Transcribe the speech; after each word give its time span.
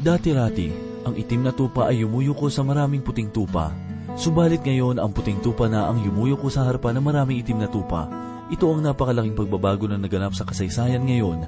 Dati-rati, 0.00 0.72
ang 1.04 1.12
itim 1.12 1.44
na 1.44 1.52
tupa 1.52 1.92
ay 1.92 2.00
yumuyuko 2.00 2.48
sa 2.48 2.64
maraming 2.64 3.04
puting 3.04 3.28
tupa. 3.28 3.68
Subalit 4.16 4.64
ngayon, 4.64 4.96
ang 4.96 5.12
puting 5.12 5.44
tupa 5.44 5.68
na 5.68 5.92
ang 5.92 6.00
yumuyuko 6.00 6.48
sa 6.48 6.64
harapan 6.64 6.96
ng 6.96 7.04
maraming 7.04 7.44
itim 7.44 7.60
na 7.60 7.68
tupa. 7.68 8.08
Ito 8.48 8.64
ang 8.72 8.80
napakalaking 8.80 9.36
pagbabago 9.36 9.84
na 9.92 10.00
naganap 10.00 10.32
sa 10.32 10.48
kasaysayan 10.48 11.04
ngayon. 11.04 11.44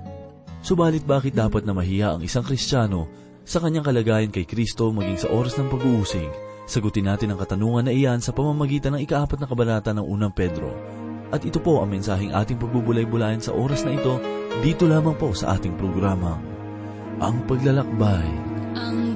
Subalit 0.60 1.00
bakit 1.08 1.32
dapat 1.32 1.64
na 1.64 1.72
mahiya 1.72 2.12
ang 2.12 2.20
isang 2.20 2.44
Kristiyano 2.44 3.08
sa 3.40 3.56
kanyang 3.56 3.88
kalagayan 3.88 4.28
kay 4.28 4.44
Kristo 4.44 4.92
maging 4.92 5.24
sa 5.24 5.32
oras 5.32 5.56
ng 5.56 5.72
pag-uusig? 5.72 6.28
Sagutin 6.68 7.08
natin 7.08 7.32
ang 7.32 7.40
katanungan 7.40 7.88
na 7.88 7.92
iyan 7.96 8.20
sa 8.20 8.36
pamamagitan 8.36 9.00
ng 9.00 9.02
ikaapat 9.08 9.40
na 9.40 9.48
kabanata 9.48 9.96
ng 9.96 10.04
unang 10.04 10.30
Pedro. 10.36 10.76
At 11.32 11.40
ito 11.48 11.56
po 11.56 11.80
ang 11.80 11.88
mensaheng 11.88 12.36
ating 12.36 12.60
pagbubulay-bulayan 12.60 13.40
sa 13.40 13.56
oras 13.56 13.80
na 13.88 13.96
ito, 13.96 14.20
dito 14.60 14.84
lamang 14.84 15.16
po 15.16 15.32
sa 15.32 15.56
ating 15.56 15.72
programa. 15.80 16.51
Ang 17.20 17.44
Paglalakbay. 17.44 18.24
Ang 18.78 19.11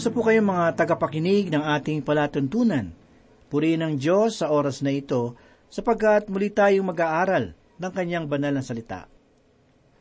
Kamusta 0.00 0.16
po 0.16 0.24
kayo 0.24 0.40
mga 0.40 0.80
tagapakinig 0.80 1.52
ng 1.52 1.60
ating 1.60 2.00
palatuntunan? 2.00 2.88
Purihin 3.52 3.84
ng 3.84 3.94
Diyos 4.00 4.40
sa 4.40 4.48
oras 4.48 4.80
na 4.80 4.96
ito 4.96 5.36
sapagkat 5.68 6.32
muli 6.32 6.48
tayong 6.48 6.88
mag-aaral 6.88 7.52
ng 7.52 7.92
kanyang 7.92 8.24
banal 8.24 8.48
na 8.48 8.64
salita. 8.64 9.12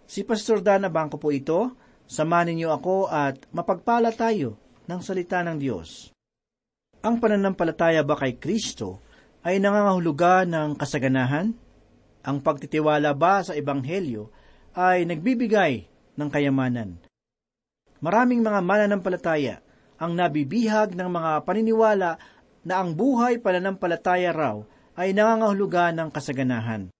Si 0.08 0.24
Pastor 0.24 0.64
Dana 0.64 0.88
Bangko 0.88 1.20
po 1.20 1.36
ito, 1.36 1.76
samanin 2.08 2.56
niyo 2.56 2.72
ako 2.72 3.12
at 3.12 3.44
mapagpala 3.52 4.16
tayo 4.16 4.56
ng 4.88 5.04
salita 5.04 5.44
ng 5.44 5.60
Diyos. 5.60 6.16
Ang 7.04 7.20
pananampalataya 7.20 8.00
ba 8.00 8.16
kay 8.16 8.40
Kristo 8.40 9.04
ay 9.44 9.60
nangangahulugan 9.60 10.48
ng 10.48 10.70
kasaganahan? 10.80 11.52
Ang 12.24 12.38
pagtitiwala 12.40 13.12
ba 13.20 13.44
sa 13.44 13.52
Ebanghelyo 13.52 14.32
ay 14.80 15.04
nagbibigay 15.04 15.92
ng 16.16 16.30
kayamanan? 16.32 16.96
Maraming 18.00 18.40
mga 18.40 18.64
mananampalataya 18.64 19.68
ang 20.00 20.16
nabibihag 20.16 20.96
ng 20.96 21.10
mga 21.12 21.32
paniniwala 21.44 22.16
na 22.64 22.74
ang 22.80 22.96
buhay 22.96 23.44
pananampalataya 23.44 24.32
raw 24.32 24.64
ay 24.96 25.12
nangangahulugan 25.12 25.96
ng 26.00 26.10
kasaganahan. 26.10 26.92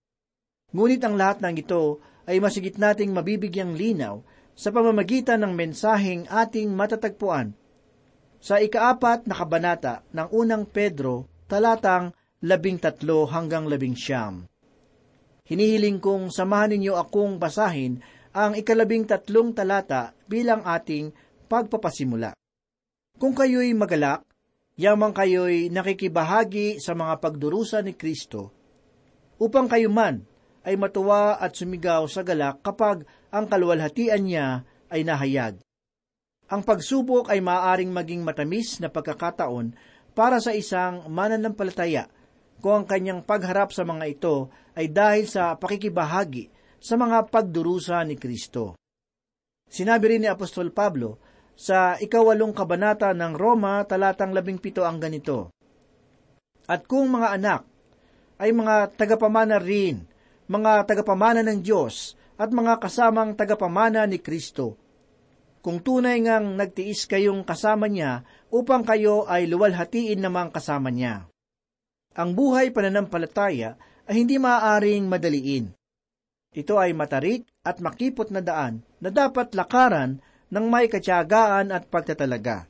Ngunit 0.70 1.02
ang 1.02 1.16
lahat 1.16 1.42
ng 1.42 1.56
ito 1.56 1.98
ay 2.28 2.38
masigit 2.38 2.76
nating 2.78 3.10
mabibigyang 3.10 3.74
linaw 3.74 4.22
sa 4.54 4.70
pamamagitan 4.70 5.40
ng 5.42 5.52
mensaheng 5.56 6.28
ating 6.28 6.70
matatagpuan 6.70 7.56
sa 8.40 8.56
ikaapat 8.56 9.28
na 9.28 9.36
kabanata 9.36 10.00
ng 10.16 10.32
unang 10.32 10.64
Pedro, 10.64 11.28
talatang 11.44 12.16
labing 12.40 12.80
tatlo 12.80 13.28
hanggang 13.28 13.68
labing 13.68 13.92
siyam. 13.92 14.48
Hinihiling 15.44 16.00
kong 16.00 16.32
samahan 16.32 16.72
ninyo 16.72 16.96
akong 16.96 17.36
basahin 17.36 18.00
ang 18.32 18.56
ikalabing 18.56 19.04
tatlong 19.04 19.52
talata 19.52 20.16
bilang 20.24 20.64
ating 20.64 21.12
pagpapasimula. 21.52 22.32
Kung 23.20 23.36
kayo'y 23.36 23.76
magalak, 23.76 24.24
yamang 24.80 25.12
kayo'y 25.12 25.68
nakikibahagi 25.68 26.80
sa 26.80 26.96
mga 26.96 27.20
pagdurusa 27.20 27.84
ni 27.84 27.92
Kristo, 27.92 28.48
upang 29.36 29.68
kayo 29.68 29.92
man 29.92 30.24
ay 30.64 30.80
matuwa 30.80 31.36
at 31.36 31.52
sumigaw 31.52 32.08
sa 32.08 32.24
galak 32.24 32.64
kapag 32.64 33.04
ang 33.28 33.44
kaluwalhatian 33.44 34.24
niya 34.24 34.64
ay 34.88 35.04
nahayag. 35.04 35.60
Ang 36.48 36.64
pagsubok 36.64 37.28
ay 37.28 37.44
maaaring 37.44 37.92
maging 37.92 38.24
matamis 38.24 38.80
na 38.80 38.88
pagkakataon 38.88 39.76
para 40.16 40.40
sa 40.40 40.56
isang 40.56 41.04
mananampalataya 41.12 42.08
kung 42.64 42.82
ang 42.82 42.86
kanyang 42.88 43.20
pagharap 43.20 43.68
sa 43.76 43.84
mga 43.84 44.04
ito 44.16 44.48
ay 44.72 44.88
dahil 44.88 45.28
sa 45.28 45.60
pakikibahagi 45.60 46.48
sa 46.80 46.96
mga 46.96 47.28
pagdurusa 47.28 48.00
ni 48.08 48.16
Kristo. 48.16 48.80
Sinabi 49.68 50.16
rin 50.16 50.24
ni 50.24 50.28
Apostol 50.32 50.72
Pablo 50.72 51.29
sa 51.60 52.00
ikawalong 52.00 52.56
kabanata 52.56 53.12
ng 53.12 53.36
Roma 53.36 53.84
talatang 53.84 54.32
labing 54.32 54.56
pito 54.56 54.80
ang 54.80 54.96
ganito. 54.96 55.52
At 56.64 56.88
kung 56.88 57.12
mga 57.12 57.36
anak 57.36 57.68
ay 58.40 58.56
mga 58.56 58.96
tagapamana 58.96 59.60
rin, 59.60 60.08
mga 60.48 60.88
tagapamana 60.88 61.44
ng 61.44 61.60
Diyos 61.60 62.16
at 62.40 62.48
mga 62.48 62.80
kasamang 62.80 63.36
tagapamana 63.36 64.08
ni 64.08 64.16
Kristo, 64.24 64.80
kung 65.60 65.84
tunay 65.84 66.24
ngang 66.24 66.56
nagtiis 66.56 67.04
kayong 67.04 67.44
kasama 67.44 67.92
niya 67.92 68.24
upang 68.48 68.80
kayo 68.80 69.28
ay 69.28 69.44
luwalhatiin 69.44 70.16
namang 70.16 70.48
kasama 70.48 70.88
niya. 70.88 71.28
Ang 72.16 72.32
buhay 72.32 72.72
pananampalataya 72.72 73.76
ay 74.08 74.24
hindi 74.24 74.40
maaaring 74.40 75.04
madaliin. 75.04 75.76
Ito 76.56 76.80
ay 76.80 76.96
matarik 76.96 77.44
at 77.60 77.84
makipot 77.84 78.32
na 78.32 78.40
daan 78.40 78.80
na 79.04 79.12
dapat 79.12 79.52
lakaran 79.52 80.24
ng 80.50 80.66
may 80.66 80.90
katyagaan 80.90 81.70
at 81.70 81.86
pagtatalaga. 81.86 82.66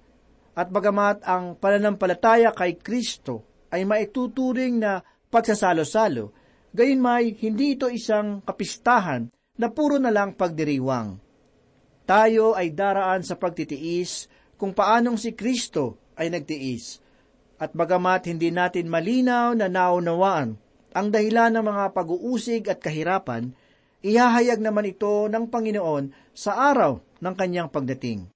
At 0.53 0.69
bagamat 0.69 1.25
ang 1.25 1.57
pananampalataya 1.57 2.53
kay 2.53 2.77
Kristo 2.77 3.67
ay 3.73 3.89
maituturing 3.89 4.77
na 4.77 5.01
pagsasalo-salo, 5.33 6.37
gayon 6.77 7.01
may 7.01 7.33
hindi 7.41 7.79
ito 7.79 7.89
isang 7.89 8.45
kapistahan 8.45 9.33
na 9.57 9.69
puro 9.73 9.97
na 9.97 10.13
lang 10.13 10.37
pagdiriwang. 10.37 11.17
Tayo 12.05 12.59
ay 12.59 12.75
daraan 12.75 13.23
sa 13.23 13.39
pagtitiis 13.39 14.27
kung 14.59 14.77
paanong 14.77 15.17
si 15.17 15.33
Kristo 15.33 16.13
ay 16.19 16.29
nagtiis. 16.29 17.01
At 17.61 17.77
bagamat 17.77 18.29
hindi 18.29 18.49
natin 18.51 18.89
malinaw 18.89 19.57
na 19.57 19.69
naunawaan 19.69 20.57
ang 20.91 21.07
dahilan 21.15 21.55
ng 21.55 21.65
mga 21.65 21.85
pag-uusig 21.95 22.67
at 22.67 22.83
kahirapan, 22.83 23.55
ihahayag 24.01 24.61
naman 24.61 24.89
ito 24.89 25.29
ng 25.29 25.49
Panginoon 25.49 26.33
sa 26.33 26.73
araw 26.73 27.01
ng 27.21 27.35
kanyang 27.37 27.69
pagdating. 27.69 28.29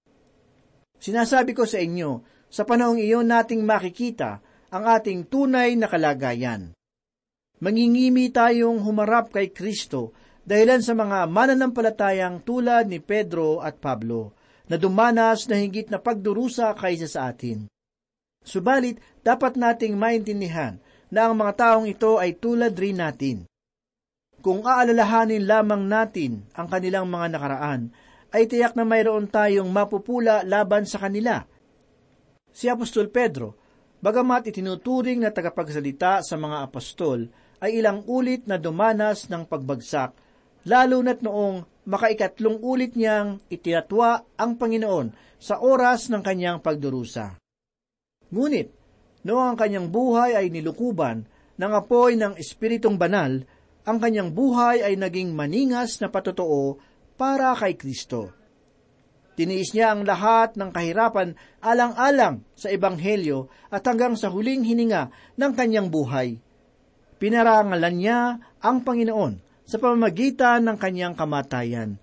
Sinasabi 1.00 1.52
ko 1.52 1.68
sa 1.68 1.80
inyo, 1.80 2.24
sa 2.48 2.62
panahong 2.62 3.02
iyon 3.02 3.26
nating 3.26 3.66
makikita 3.66 4.38
ang 4.70 4.84
ating 4.86 5.26
tunay 5.26 5.74
na 5.74 5.90
kalagayan. 5.90 6.70
Mangingimi 7.58 8.30
tayong 8.30 8.82
humarap 8.82 9.34
kay 9.34 9.50
Kristo 9.50 10.14
dahilan 10.44 10.84
sa 10.84 10.92
mga 10.92 11.26
mananampalatayang 11.26 12.44
tulad 12.44 12.86
ni 12.86 13.00
Pedro 13.00 13.58
at 13.64 13.80
Pablo 13.80 14.36
na 14.68 14.76
dumanas 14.76 15.48
na 15.48 15.60
higit 15.60 15.88
na 15.88 16.00
pagdurusa 16.00 16.72
kaysa 16.76 17.08
sa 17.08 17.32
atin. 17.32 17.68
Subalit, 18.44 19.00
dapat 19.24 19.56
nating 19.56 19.96
maintindihan 19.96 20.76
na 21.08 21.28
ang 21.28 21.34
mga 21.36 21.52
taong 21.56 21.86
ito 21.88 22.20
ay 22.20 22.36
tulad 22.36 22.76
rin 22.76 23.00
natin. 23.00 23.48
Kung 24.44 24.60
aalalahanin 24.60 25.48
lamang 25.48 25.88
natin 25.88 26.44
ang 26.52 26.68
kanilang 26.68 27.08
mga 27.08 27.32
nakaraan, 27.32 27.88
ay 28.28 28.44
tiyak 28.44 28.76
na 28.76 28.84
mayroon 28.84 29.24
tayong 29.24 29.72
mapupula 29.72 30.44
laban 30.44 30.84
sa 30.84 31.00
kanila. 31.00 31.48
Si 32.52 32.68
Apostol 32.68 33.08
Pedro, 33.08 33.56
bagamat 34.04 34.52
itinuturing 34.52 35.24
na 35.24 35.32
tagapagsalita 35.32 36.20
sa 36.20 36.36
mga 36.36 36.60
apostol, 36.60 37.24
ay 37.64 37.80
ilang 37.80 38.04
ulit 38.04 38.44
na 38.44 38.60
dumanas 38.60 39.32
ng 39.32 39.48
pagbagsak, 39.48 40.12
lalo 40.68 41.00
na't 41.00 41.24
noong 41.24 41.64
makaikatlong 41.88 42.60
ulit 42.60 43.00
niyang 43.00 43.40
itinatwa 43.48 44.28
ang 44.36 44.60
Panginoon 44.60 45.40
sa 45.40 45.64
oras 45.64 46.12
ng 46.12 46.20
kanyang 46.20 46.60
pagdurusa. 46.60 47.40
Ngunit, 48.28 48.68
noong 49.24 49.56
ang 49.56 49.56
kanyang 49.56 49.88
buhay 49.88 50.36
ay 50.36 50.52
nilukuban 50.52 51.24
ng 51.56 51.72
apoy 51.72 52.20
ng 52.20 52.36
Espiritong 52.36 53.00
Banal, 53.00 53.46
ang 53.84 54.00
kanyang 54.00 54.32
buhay 54.32 54.80
ay 54.80 54.96
naging 54.96 55.36
maningas 55.36 56.00
na 56.00 56.08
patotoo 56.08 56.80
para 57.20 57.52
kay 57.56 57.76
Kristo. 57.76 58.32
Tiniis 59.34 59.74
niya 59.74 59.92
ang 59.92 60.06
lahat 60.06 60.54
ng 60.54 60.70
kahirapan 60.70 61.34
alang-alang 61.58 62.46
sa 62.54 62.70
Ebanghelyo 62.70 63.50
at 63.68 63.82
hanggang 63.82 64.14
sa 64.14 64.30
huling 64.30 64.62
hininga 64.62 65.10
ng 65.34 65.52
kanyang 65.58 65.90
buhay. 65.90 66.38
Pinarangalan 67.18 67.96
niya 67.98 68.38
ang 68.62 68.86
Panginoon 68.86 69.42
sa 69.66 69.76
pamamagitan 69.80 70.62
ng 70.64 70.76
kanyang 70.78 71.18
kamatayan. 71.18 71.98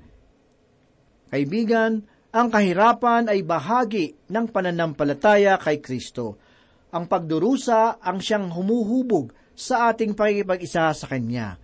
Kaibigan, 1.31 2.03
ang 2.31 2.47
kahirapan 2.51 3.31
ay 3.31 3.43
bahagi 3.43 4.15
ng 4.27 4.45
pananampalataya 4.51 5.55
kay 5.59 5.79
Kristo. 5.79 6.39
Ang 6.91 7.07
pagdurusa 7.07 8.03
ang 8.03 8.19
siyang 8.19 8.51
humuhubog 8.51 9.31
sa 9.55 9.91
ating 9.91 10.15
pakikipag-isa 10.17 10.91
sa 10.91 11.05
Kanya. 11.07 11.60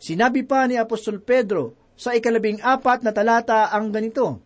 Sinabi 0.00 0.48
pa 0.48 0.64
ni 0.64 0.80
Apostol 0.80 1.20
Pedro 1.20 1.92
sa 1.92 2.16
ikalabing 2.16 2.64
apat 2.64 3.04
na 3.04 3.12
talata 3.12 3.68
ang 3.68 3.92
ganito, 3.92 4.40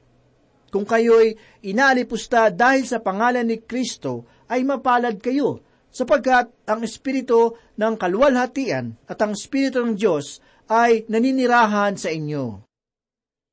Kung 0.75 0.83
kayo'y 0.83 1.63
inalipusta 1.71 2.51
dahil 2.51 2.83
sa 2.83 2.99
pangalan 2.99 3.47
ni 3.47 3.63
Kristo, 3.63 4.27
ay 4.51 4.67
mapalad 4.67 5.23
kayo, 5.23 5.63
sapagkat 5.95 6.51
ang 6.67 6.83
Espiritu 6.83 7.55
ng 7.79 7.95
kaluwalhatian 7.95 8.99
at 9.07 9.23
ang 9.23 9.39
Espiritu 9.39 9.87
ng 9.87 9.95
Diyos 9.95 10.43
ay 10.67 11.07
naninirahan 11.07 11.95
sa 11.95 12.11
inyo. 12.11 12.67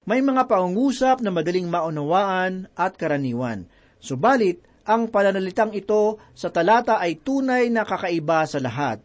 May 0.09 0.25
mga 0.25 0.49
paungusap 0.49 1.21
na 1.21 1.29
madaling 1.29 1.69
maunawaan 1.69 2.73
at 2.73 2.97
karaniwan, 2.97 3.69
subalit 4.01 4.65
ang 4.89 5.13
pananalitang 5.13 5.77
ito 5.77 6.17
sa 6.33 6.49
talata 6.49 6.97
ay 6.97 7.21
tunay 7.21 7.69
na 7.69 7.85
kakaiba 7.85 8.49
sa 8.49 8.57
lahat. 8.57 8.97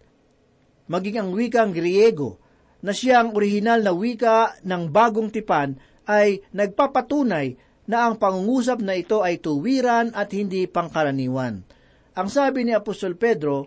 Maging 0.88 1.20
ang 1.20 1.28
wikang 1.36 1.76
Griego 1.76 2.40
na 2.86 2.94
siyang 2.94 3.34
orihinal 3.34 3.82
na 3.82 3.90
wika 3.90 4.62
ng 4.62 4.94
bagong 4.94 5.34
tipan 5.34 5.74
ay 6.06 6.38
nagpapatunay 6.54 7.58
na 7.90 8.06
ang 8.06 8.14
pangungusap 8.14 8.78
na 8.78 8.94
ito 8.94 9.26
ay 9.26 9.42
tuwiran 9.42 10.14
at 10.14 10.30
hindi 10.30 10.70
pangkaraniwan. 10.70 11.66
Ang 12.14 12.28
sabi 12.30 12.62
ni 12.62 12.70
Apostol 12.70 13.18
Pedro, 13.18 13.66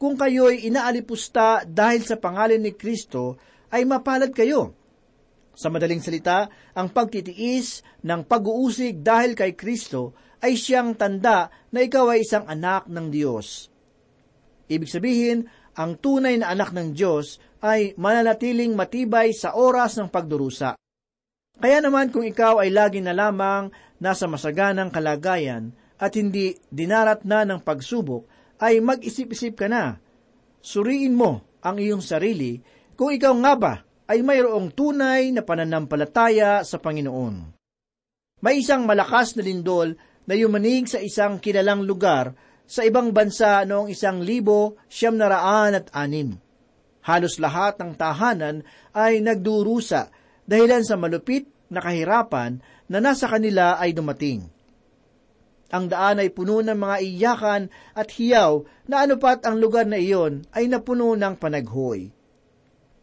Kung 0.00 0.16
kayo'y 0.16 0.64
inaalipusta 0.64 1.68
dahil 1.68 2.02
sa 2.08 2.16
pangalan 2.16 2.58
ni 2.58 2.72
Kristo, 2.72 3.36
ay 3.68 3.84
mapalad 3.84 4.32
kayo. 4.32 4.74
Sa 5.52 5.68
madaling 5.68 6.00
salita, 6.00 6.48
ang 6.72 6.88
pagtitiis 6.88 7.84
ng 8.00 8.24
pag-uusig 8.24 9.04
dahil 9.04 9.36
kay 9.36 9.52
Kristo 9.52 10.16
ay 10.40 10.56
siyang 10.56 10.96
tanda 10.96 11.52
na 11.68 11.84
ikaw 11.84 12.16
ay 12.16 12.24
isang 12.24 12.48
anak 12.48 12.88
ng 12.88 13.12
Diyos. 13.12 13.68
Ibig 14.72 14.88
sabihin, 14.88 15.46
ang 15.78 15.96
tunay 15.96 16.40
na 16.40 16.52
anak 16.52 16.76
ng 16.76 16.92
Diyos 16.92 17.40
ay 17.62 17.96
mananatiling 17.96 18.74
matibay 18.74 19.32
sa 19.32 19.54
oras 19.56 19.96
ng 19.96 20.10
pagdurusa. 20.10 20.76
Kaya 21.62 21.78
naman 21.78 22.10
kung 22.10 22.26
ikaw 22.26 22.58
ay 22.60 22.74
lagi 22.74 22.98
na 22.98 23.14
lamang 23.14 23.70
nasa 24.02 24.26
masaganang 24.26 24.90
kalagayan 24.90 25.70
at 26.02 26.18
hindi 26.18 26.58
dinarat 26.66 27.22
na 27.22 27.46
ng 27.46 27.62
pagsubok, 27.62 28.26
ay 28.62 28.82
mag-isip-isip 28.82 29.54
ka 29.58 29.70
na. 29.70 29.98
Suriin 30.62 31.14
mo 31.14 31.58
ang 31.62 31.78
iyong 31.78 32.02
sarili 32.02 32.58
kung 32.94 33.14
ikaw 33.14 33.34
nga 33.42 33.54
ba 33.54 33.74
ay 34.10 34.22
mayroong 34.22 34.74
tunay 34.74 35.30
na 35.30 35.42
pananampalataya 35.46 36.62
sa 36.66 36.78
Panginoon. 36.78 37.54
May 38.42 38.62
isang 38.62 38.82
malakas 38.82 39.38
na 39.38 39.46
lindol 39.46 39.94
na 40.26 40.34
yumanig 40.34 40.90
sa 40.90 40.98
isang 40.98 41.38
kilalang 41.38 41.86
lugar 41.86 42.34
sa 42.72 42.88
ibang 42.88 43.12
bansa 43.12 43.68
noong 43.68 43.92
isang 43.92 44.24
libo 44.24 44.80
siyam 44.88 45.20
na 45.20 45.28
raan 45.28 45.76
at 45.76 45.92
anim. 45.92 46.40
Halos 47.04 47.36
lahat 47.36 47.76
ng 47.76 47.92
tahanan 48.00 48.64
ay 48.96 49.20
nagdurusa 49.20 50.08
dahilan 50.48 50.80
sa 50.80 50.96
malupit 50.96 51.52
na 51.68 51.84
kahirapan 51.84 52.64
na 52.88 52.98
nasa 53.04 53.28
kanila 53.28 53.76
ay 53.76 53.92
dumating. 53.92 54.48
Ang 55.72 55.84
daan 55.92 56.24
ay 56.24 56.32
puno 56.32 56.64
ng 56.64 56.76
mga 56.76 56.96
iyakan 57.04 57.62
at 57.92 58.08
hiyaw 58.08 58.64
na 58.88 59.04
anupat 59.04 59.44
ang 59.44 59.60
lugar 59.60 59.84
na 59.84 60.00
iyon 60.00 60.48
ay 60.56 60.64
napuno 60.68 61.12
ng 61.12 61.36
panaghoy. 61.36 62.08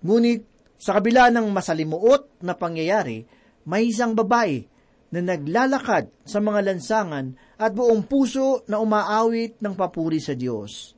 Ngunit 0.01 0.49
sa 0.81 0.97
kabila 0.97 1.29
ng 1.29 1.45
masalimuot 1.49 2.41
na 2.41 2.57
pangyayari, 2.57 3.25
may 3.69 3.89
isang 3.89 4.17
babae 4.17 4.65
na 5.13 5.19
naglalakad 5.21 6.09
sa 6.25 6.38
mga 6.41 6.73
lansangan 6.73 7.38
at 7.59 7.75
buong 7.75 8.07
puso 8.07 8.63
na 8.71 8.79
umaawit 8.79 9.59
ng 9.59 9.75
papuri 9.75 10.23
sa 10.23 10.31
Diyos. 10.31 10.95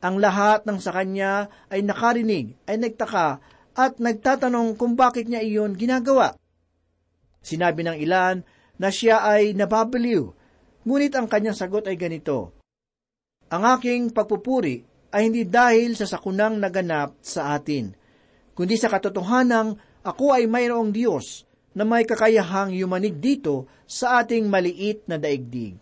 Ang 0.00 0.16
lahat 0.24 0.64
ng 0.64 0.80
sa 0.80 0.96
kanya 0.96 1.52
ay 1.68 1.84
nakarinig, 1.84 2.56
ay 2.64 2.80
nagtaka 2.80 3.38
at 3.76 4.00
nagtatanong 4.00 4.80
kung 4.80 4.96
bakit 4.96 5.28
niya 5.28 5.44
iyon 5.44 5.76
ginagawa. 5.76 6.32
Sinabi 7.44 7.84
ng 7.84 7.96
ilan 8.00 8.40
na 8.80 8.88
siya 8.88 9.20
ay 9.28 9.52
nababaliw, 9.52 10.24
ngunit 10.88 11.12
ang 11.12 11.28
kanyang 11.28 11.56
sagot 11.56 11.84
ay 11.84 12.00
ganito, 12.00 12.56
Ang 13.52 13.62
aking 13.76 14.16
pagpupuri 14.16 14.80
ay 15.12 15.28
hindi 15.28 15.44
dahil 15.44 15.94
sa 15.94 16.08
sakunang 16.08 16.56
naganap 16.56 17.20
sa 17.20 17.52
atin, 17.52 17.92
kundi 18.56 18.80
sa 18.80 18.88
katotohanang 18.88 19.76
ako 20.02 20.32
ay 20.32 20.48
mayroong 20.48 20.90
Diyos 20.90 21.46
na 21.76 21.84
may 21.84 22.08
kakayahang 22.08 22.72
yumanig 22.72 23.20
dito 23.20 23.68
sa 23.84 24.24
ating 24.24 24.48
maliit 24.48 25.04
na 25.04 25.20
daigdig. 25.20 25.76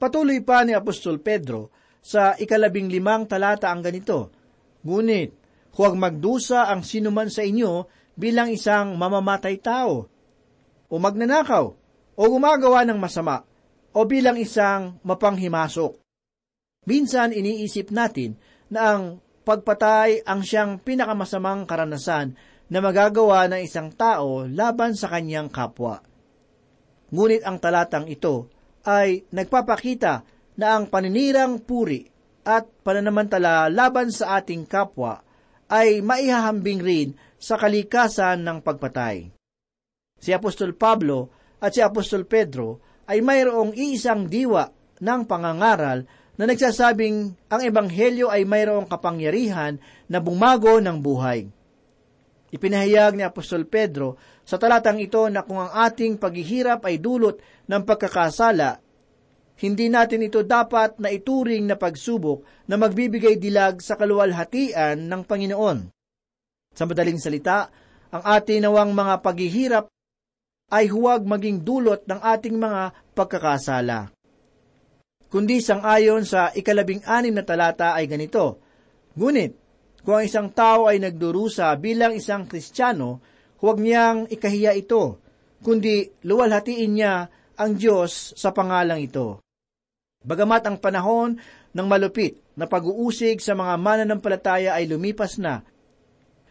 Patuloy 0.00 0.40
pa 0.40 0.64
ni 0.64 0.72
Apostol 0.72 1.20
Pedro 1.20 1.68
sa 2.00 2.32
ikalabing 2.32 2.88
limang 2.88 3.28
talata 3.28 3.68
ang 3.68 3.84
ganito, 3.84 4.32
Ngunit, 4.80 5.36
huwag 5.76 5.92
magdusa 5.92 6.72
ang 6.72 6.80
sinuman 6.80 7.28
sa 7.28 7.44
inyo 7.44 7.84
bilang 8.16 8.48
isang 8.48 8.96
mamamatay 8.96 9.60
tao, 9.60 10.08
o 10.88 10.94
magnanakaw, 10.96 11.66
o 12.16 12.22
gumagawa 12.24 12.88
ng 12.88 12.96
masama, 12.96 13.44
o 13.92 14.00
bilang 14.08 14.40
isang 14.40 14.96
mapanghimasok. 15.04 16.00
Minsan 16.88 17.36
iniisip 17.36 17.92
natin 17.92 18.40
na 18.72 18.96
ang 18.96 19.02
pagpatay 19.44 20.24
ang 20.24 20.40
siyang 20.40 20.80
pinakamasamang 20.80 21.68
karanasan 21.68 22.32
na 22.70 22.78
magagawa 22.78 23.50
ng 23.50 23.60
isang 23.66 23.90
tao 23.90 24.46
laban 24.46 24.94
sa 24.94 25.10
kanyang 25.10 25.50
kapwa. 25.50 25.98
Ngunit 27.10 27.42
ang 27.42 27.58
talatang 27.58 28.06
ito 28.06 28.46
ay 28.86 29.26
nagpapakita 29.34 30.22
na 30.56 30.78
ang 30.78 30.86
paninirang 30.86 31.66
puri 31.66 32.06
at 32.46 32.70
pananamantala 32.86 33.66
laban 33.68 34.14
sa 34.14 34.38
ating 34.38 34.64
kapwa 34.64 35.18
ay 35.70 36.00
maihahambing 36.00 36.80
rin 36.80 37.08
sa 37.36 37.58
kalikasan 37.58 38.46
ng 38.46 38.58
pagpatay. 38.62 39.30
Si 40.20 40.30
Apostol 40.30 40.78
Pablo 40.78 41.32
at 41.58 41.74
si 41.74 41.80
Apostol 41.82 42.24
Pedro 42.24 42.82
ay 43.10 43.18
mayroong 43.24 43.74
iisang 43.74 44.30
diwa 44.30 44.70
ng 45.00 45.20
pangangaral 45.26 46.06
na 46.38 46.44
nagsasabing 46.48 47.36
ang 47.50 47.60
ebanghelyo 47.60 48.30
ay 48.30 48.46
mayroong 48.46 48.86
kapangyarihan 48.86 49.76
na 50.06 50.18
bumago 50.22 50.78
ng 50.78 50.96
buhay. 51.00 51.48
Ipinahayag 52.50 53.14
ni 53.14 53.22
Apostol 53.22 53.66
Pedro 53.70 54.18
sa 54.42 54.58
talatang 54.58 54.98
ito 54.98 55.22
na 55.30 55.46
kung 55.46 55.62
ang 55.62 55.70
ating 55.70 56.18
paghihirap 56.18 56.82
ay 56.82 56.98
dulot 56.98 57.38
ng 57.70 57.82
pagkakasala, 57.86 58.82
hindi 59.60 59.86
natin 59.86 60.26
ito 60.26 60.42
dapat 60.42 60.98
na 60.98 61.12
ituring 61.12 61.68
na 61.68 61.76
pagsubok 61.76 62.66
na 62.66 62.74
magbibigay 62.80 63.36
dilag 63.36 63.78
sa 63.84 63.94
kaluwalhatian 63.94 65.06
ng 65.06 65.22
Panginoon. 65.22 65.78
Sa 66.74 66.88
madaling 66.88 67.20
salita, 67.20 67.68
ang 68.10 68.22
ating 68.24 68.64
nawang 68.64 68.90
mga 68.96 69.14
paghihirap 69.22 69.84
ay 70.72 70.88
huwag 70.88 71.22
maging 71.28 71.60
dulot 71.60 72.02
ng 72.08 72.18
ating 72.18 72.56
mga 72.56 73.14
pagkakasala. 73.14 74.10
Kundi 75.30 75.62
sang 75.62 75.86
ayon 75.86 76.26
sa 76.26 76.50
ikalabing 76.50 77.06
anim 77.06 77.36
na 77.36 77.46
talata 77.46 77.94
ay 77.94 78.10
ganito, 78.10 78.58
Ngunit, 79.14 79.59
kung 80.04 80.20
ang 80.20 80.24
isang 80.24 80.48
tao 80.52 80.88
ay 80.88 81.00
nagdurusa 81.00 81.72
bilang 81.76 82.16
isang 82.16 82.48
Kristiyano, 82.48 83.20
huwag 83.60 83.78
niyang 83.80 84.28
ikahiya 84.28 84.72
ito, 84.72 85.20
kundi 85.60 86.08
luwalhatiin 86.24 86.92
niya 86.92 87.28
ang 87.60 87.76
Diyos 87.76 88.32
sa 88.36 88.56
pangalang 88.56 89.04
ito. 89.04 89.44
Bagamat 90.20 90.62
ang 90.68 90.76
panahon 90.80 91.36
ng 91.72 91.86
malupit 91.88 92.40
na 92.56 92.68
pag-uusig 92.68 93.40
sa 93.40 93.56
mga 93.56 93.76
mananampalataya 93.80 94.76
ay 94.76 94.88
lumipas 94.88 95.40
na, 95.40 95.64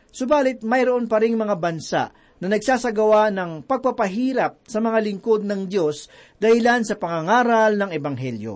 subalit 0.09 0.65
mayroon 0.65 1.05
pa 1.05 1.21
ring 1.21 1.37
mga 1.37 1.55
bansa 1.57 2.09
na 2.39 2.47
nagsasagawa 2.47 3.29
ng 3.35 3.67
pagpapahirap 3.67 4.63
sa 4.63 4.79
mga 4.79 4.97
lingkod 5.05 5.43
ng 5.43 5.67
Diyos 5.67 6.07
dahilan 6.39 6.87
sa 6.87 6.95
pangangaral 6.95 7.75
ng 7.75 7.89
Ebanghelyo. 7.93 8.55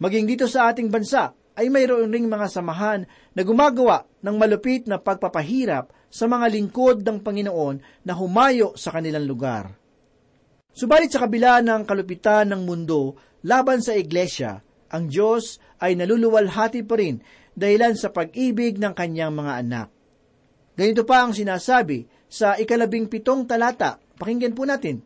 Maging 0.00 0.26
dito 0.26 0.48
sa 0.48 0.72
ating 0.72 0.88
bansa, 0.88 1.36
ay 1.58 1.66
mayroon 1.68 2.10
ring 2.10 2.30
mga 2.30 2.46
samahan 2.46 3.06
na 3.34 3.42
gumagawa 3.42 4.06
ng 4.22 4.36
malupit 4.38 4.86
na 4.86 4.98
pagpapahirap 4.98 5.90
sa 6.10 6.26
mga 6.26 6.46
lingkod 6.50 7.02
ng 7.06 7.22
Panginoon 7.22 8.06
na 8.06 8.12
humayo 8.14 8.74
sa 8.74 8.90
kanilang 8.90 9.26
lugar. 9.26 9.70
Subalit 10.70 11.10
sa 11.10 11.26
kabila 11.26 11.62
ng 11.62 11.82
kalupitan 11.86 12.50
ng 12.50 12.62
mundo 12.62 13.18
laban 13.42 13.82
sa 13.82 13.94
iglesia, 13.94 14.62
ang 14.90 15.06
Diyos 15.10 15.58
ay 15.78 15.94
naluluwalhati 15.98 16.82
pa 16.86 16.98
rin 16.98 17.22
dahilan 17.54 17.94
sa 17.94 18.10
pag-ibig 18.10 18.78
ng 18.78 18.94
kanyang 18.94 19.34
mga 19.34 19.52
anak. 19.66 19.88
Ganito 20.74 21.02
pa 21.04 21.26
ang 21.26 21.34
sinasabi 21.34 22.06
sa 22.30 22.54
ikalabing 22.56 23.10
pitong 23.10 23.44
talata. 23.44 23.98
Pakinggan 24.16 24.54
po 24.54 24.64
natin. 24.64 25.02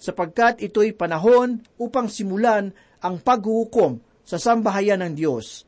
Sapagkat 0.00 0.64
ito'y 0.64 0.96
panahon 0.96 1.60
upang 1.76 2.08
simulan 2.08 2.72
ang 3.04 3.20
paghuhukom 3.20 4.00
sa 4.30 4.38
sambahayan 4.38 5.02
ng 5.02 5.18
Diyos. 5.18 5.66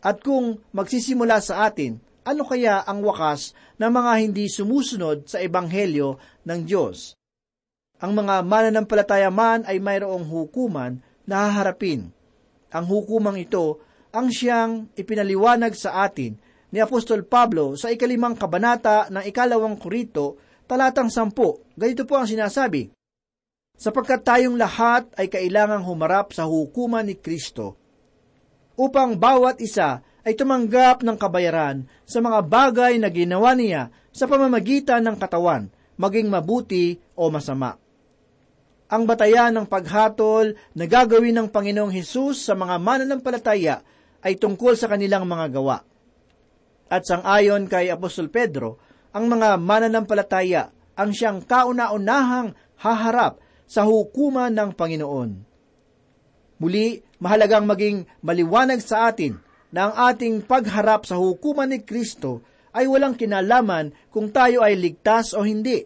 At 0.00 0.24
kung 0.24 0.64
magsisimula 0.72 1.44
sa 1.44 1.68
atin, 1.68 2.00
ano 2.24 2.48
kaya 2.48 2.80
ang 2.80 3.04
wakas 3.04 3.52
ng 3.76 3.92
mga 3.92 4.12
hindi 4.24 4.48
sumusunod 4.48 5.28
sa 5.28 5.44
ebanghelyo 5.44 6.16
ng 6.48 6.60
Diyos? 6.64 7.12
Ang 8.00 8.16
mga 8.24 8.40
mananampalataya 8.40 9.28
man 9.28 9.68
ay 9.68 9.76
mayroong 9.76 10.24
hukuman 10.24 10.96
na 11.28 11.44
haharapin. 11.48 12.08
Ang 12.72 12.84
hukumang 12.88 13.36
ito 13.36 13.84
ang 14.14 14.32
siyang 14.32 14.88
ipinaliwanag 14.96 15.76
sa 15.76 16.08
atin 16.08 16.40
ni 16.72 16.80
Apostol 16.80 17.28
Pablo 17.28 17.76
sa 17.76 17.92
ikalimang 17.92 18.34
kabanata 18.40 19.12
ng 19.12 19.24
ikalawang 19.28 19.76
kurito, 19.76 20.40
talatang 20.64 21.12
sampu. 21.12 21.60
Ganito 21.76 22.08
po 22.08 22.16
ang 22.16 22.26
sinasabi, 22.26 22.88
sapagkat 23.74 24.22
tayong 24.22 24.54
lahat 24.54 25.10
ay 25.18 25.26
kailangang 25.26 25.82
humarap 25.82 26.30
sa 26.30 26.46
hukuman 26.46 27.04
ni 27.04 27.18
Kristo, 27.18 27.74
upang 28.74 29.18
bawat 29.18 29.62
isa 29.62 30.02
ay 30.24 30.34
tumanggap 30.34 31.04
ng 31.04 31.16
kabayaran 31.20 31.84
sa 32.08 32.18
mga 32.18 32.40
bagay 32.48 32.96
na 32.96 33.12
ginawa 33.12 33.52
niya 33.52 33.92
sa 34.10 34.24
pamamagitan 34.24 35.04
ng 35.04 35.16
katawan, 35.20 35.68
maging 36.00 36.32
mabuti 36.32 36.96
o 37.14 37.28
masama. 37.28 37.76
Ang 38.88 39.04
batayan 39.04 39.52
ng 39.52 39.66
paghatol 39.68 40.54
na 40.76 40.84
gagawin 40.86 41.34
ng 41.34 41.48
Panginoong 41.50 41.92
Hesus 41.92 42.46
sa 42.46 42.54
mga 42.54 42.78
mananampalataya 42.78 43.82
ay 44.24 44.40
tungkol 44.40 44.78
sa 44.78 44.88
kanilang 44.88 45.28
mga 45.28 45.46
gawa. 45.50 45.82
At 46.88 47.02
sangayon 47.04 47.66
kay 47.68 47.90
Apostol 47.90 48.30
Pedro, 48.30 48.80
ang 49.12 49.28
mga 49.28 49.60
mananampalataya 49.60 50.70
ang 50.94 51.10
siyang 51.10 51.42
kauna-unahang 51.42 52.54
haharap 52.80 53.43
sa 53.64 53.88
hukuman 53.88 54.52
ng 54.52 54.70
Panginoon. 54.76 55.30
Muli, 56.60 57.02
mahalagang 57.18 57.66
maging 57.66 58.06
maliwanag 58.22 58.80
sa 58.80 59.10
atin 59.10 59.40
na 59.74 59.90
ang 59.90 59.94
ating 60.14 60.46
pagharap 60.46 61.04
sa 61.04 61.18
hukuman 61.18 61.66
ni 61.66 61.82
Kristo 61.82 62.44
ay 62.74 62.86
walang 62.86 63.18
kinalaman 63.18 63.90
kung 64.10 64.30
tayo 64.30 64.62
ay 64.62 64.78
ligtas 64.78 65.34
o 65.34 65.42
hindi. 65.42 65.82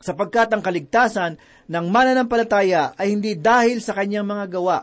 Sapagkat 0.00 0.54
ang 0.54 0.62
kaligtasan 0.64 1.36
ng 1.68 1.86
mananampalataya 1.92 2.96
ay 2.96 3.12
hindi 3.12 3.36
dahil 3.36 3.84
sa 3.84 3.92
kanyang 3.92 4.24
mga 4.24 4.46
gawa. 4.48 4.78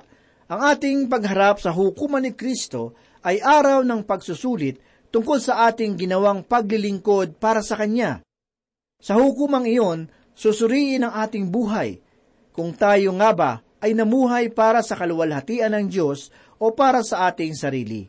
Ang 0.47 0.59
ating 0.71 0.99
pagharap 1.11 1.59
sa 1.59 1.73
hukuman 1.73 2.23
ni 2.23 2.31
Kristo 2.31 2.95
ay 3.25 3.43
araw 3.43 3.83
ng 3.83 4.07
pagsusulit 4.07 4.79
tungkol 5.11 5.39
sa 5.39 5.67
ating 5.67 5.99
ginawang 5.99 6.43
paglilingkod 6.45 7.39
para 7.39 7.59
sa 7.63 7.75
Kanya. 7.79 8.23
Sa 8.97 9.19
hukumang 9.19 9.67
iyon, 9.67 10.07
susuriin 10.37 11.01
ang 11.01 11.17
ating 11.25 11.49
buhay. 11.49 11.97
Kung 12.53 12.77
tayo 12.77 13.09
nga 13.17 13.33
ba 13.33 13.51
ay 13.81 13.97
namuhay 13.97 14.53
para 14.53 14.85
sa 14.85 14.93
kaluwalhatian 14.93 15.73
ng 15.73 15.85
Diyos 15.89 16.29
o 16.61 16.73
para 16.73 17.01
sa 17.01 17.29
ating 17.29 17.57
sarili. 17.57 18.05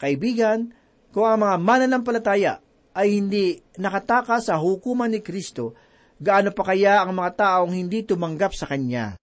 Kaibigan, 0.00 0.72
kung 1.12 1.28
ang 1.28 1.40
mga 1.44 1.56
mananampalataya 1.60 2.54
ay 2.96 3.20
hindi 3.20 3.60
nakataka 3.80 4.40
sa 4.40 4.60
hukuman 4.60 5.08
ni 5.08 5.24
Kristo, 5.24 5.72
gaano 6.20 6.52
pa 6.52 6.74
kaya 6.74 7.00
ang 7.00 7.16
mga 7.16 7.30
taong 7.36 7.72
hindi 7.72 8.04
tumanggap 8.04 8.52
sa 8.52 8.68
Kanya? 8.68 9.16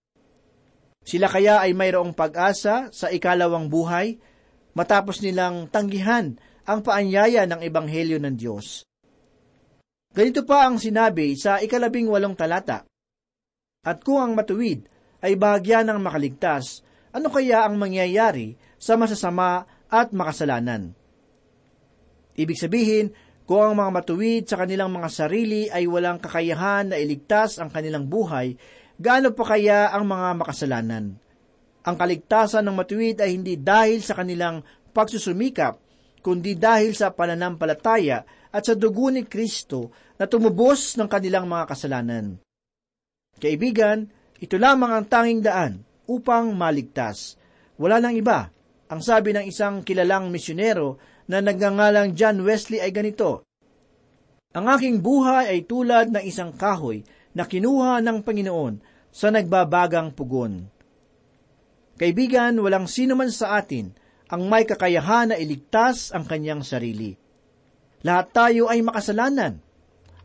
Sila 1.01 1.25
kaya 1.29 1.65
ay 1.65 1.73
mayroong 1.73 2.13
pag-asa 2.13 2.93
sa 2.93 3.09
ikalawang 3.09 3.69
buhay 3.69 4.21
matapos 4.77 5.21
nilang 5.25 5.67
tanggihan 5.69 6.38
ang 6.65 6.79
paanyaya 6.85 7.50
ng 7.50 7.61
Ebanghelyo 7.65 8.21
ng 8.21 8.35
Diyos. 8.38 8.85
Ganito 10.12 10.44
pa 10.44 10.68
ang 10.68 10.75
sinabi 10.75 11.39
sa 11.39 11.63
ikalabing 11.63 12.12
walong 12.12 12.36
talata. 12.36 12.84
At 13.88 14.03
kung 14.03 14.20
ang 14.20 14.36
matuwid 14.36 14.84
ay 15.24 15.39
bahagya 15.39 15.88
ng 15.88 16.03
makaligtas, 16.03 16.84
ano 17.15 17.32
kaya 17.32 17.63
ang 17.63 17.80
mangyayari 17.80 18.60
sa 18.75 19.00
masasama 19.00 19.63
at 19.88 20.12
makasalanan? 20.12 20.91
Ibig 22.36 22.60
sabihin, 22.60 23.15
kung 23.48 23.72
ang 23.72 23.75
mga 23.80 23.91
matuwid 24.03 24.44
sa 24.51 24.60
kanilang 24.60 24.91
mga 24.91 25.10
sarili 25.12 25.72
ay 25.72 25.88
walang 25.88 26.20
kakayahan 26.20 26.91
na 26.91 27.00
iligtas 27.00 27.60
ang 27.60 27.72
kanilang 27.72 28.08
buhay, 28.08 28.56
gaano 29.00 29.32
pa 29.32 29.56
kaya 29.56 29.96
ang 29.96 30.08
mga 30.12 30.30
makasalanan? 30.44 31.15
Ang 31.82 31.96
kaligtasan 31.96 32.68
ng 32.68 32.75
matuwid 32.75 33.18
ay 33.24 33.32
hindi 33.32 33.56
dahil 33.56 34.03
sa 34.03 34.20
kanilang 34.20 34.62
pagsusumikap, 34.91 35.80
kundi 36.20 36.60
dahil 36.60 36.94
sa 36.94 37.15
pananampalataya 37.15 38.40
at 38.51 38.67
sa 38.67 38.75
dugo 38.75 39.08
ni 39.08 39.24
Kristo 39.24 39.96
na 40.20 40.27
tumubos 40.27 41.00
ng 41.00 41.08
kanilang 41.08 41.48
mga 41.48 41.65
kasalanan. 41.72 42.38
Kaibigan, 43.39 44.05
ito 44.38 44.60
lamang 44.60 44.91
ang 44.91 45.05
tanging 45.08 45.41
daan 45.41 45.74
upang 46.05 46.51
maligtas. 46.53 47.39
Wala 47.79 48.03
nang 48.03 48.13
iba. 48.13 48.51
Ang 48.91 49.00
sabi 49.00 49.31
ng 49.31 49.48
isang 49.48 49.88
kilalang 49.88 50.27
misyonero 50.27 51.00
na 51.31 51.39
nagngangalang 51.39 52.12
John 52.12 52.43
Wesley 52.43 52.84
ay 52.84 52.91
ganito, 52.91 53.48
Ang 54.51 54.67
aking 54.67 55.00
buhay 55.00 55.48
ay 55.48 55.63
tulad 55.63 56.12
ng 56.12 56.24
isang 56.27 56.51
kahoy 56.51 57.08
na 57.31 57.48
kinuha 57.48 58.03
ng 58.03 58.20
Panginoon 58.20 58.84
sa 59.08 59.31
nagbabagang 59.31 60.12
pugon. 60.12 60.67
Kaibigan, 61.96 62.60
walang 62.60 62.89
sino 62.91 63.15
man 63.15 63.31
sa 63.31 63.62
atin 63.62 63.96
ang 64.31 64.48
may 64.48 64.67
kakayahan 64.67 65.31
na 65.31 65.38
iligtas 65.38 66.12
ang 66.15 66.25
kanyang 66.25 66.63
sarili. 66.65 67.21
Lahat 68.01 68.34
tayo 68.34 68.70
ay 68.70 68.81
makasalanan. 68.81 69.62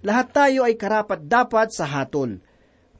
Lahat 0.01 0.29
tayo 0.33 0.65
ay 0.65 0.77
karapat 0.77 1.25
dapat 1.25 1.73
sa 1.73 1.85
hatol. 1.85 2.41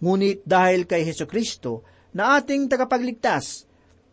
Ngunit 0.01 0.45
dahil 0.45 0.85
kay 0.85 1.05
Heso 1.05 1.25
Kristo 1.25 1.87
na 2.13 2.37
ating 2.37 2.69
tagapagligtas, 2.69 3.65